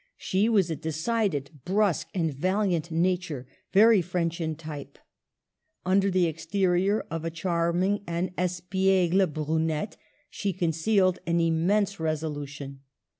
She 0.17 0.49
was 0.49 0.71
a 0.71 0.75
decided, 0.75 1.51
brusque, 1.63 2.09
and 2.15 2.33
valiant 2.33 2.89
nature, 2.89 3.45
very 3.71 4.01
French 4.01 4.41
in 4.41 4.55
type. 4.55 4.97
Under 5.85 6.09
the 6.09 6.25
exterior 6.25 7.01
of 7.11 7.23
a 7.23 7.29
charm 7.29 7.83
ing 7.83 8.03
and 8.07 8.35
espiegle 8.35 9.31
brunette 9.31 9.97
she 10.31 10.53
concealed 10.53 11.19
an 11.27 11.39
im 11.39 11.67
mense 11.67 11.99
resolution. 11.99 12.79